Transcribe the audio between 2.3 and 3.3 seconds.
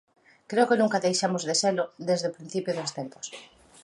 principio dos tempos.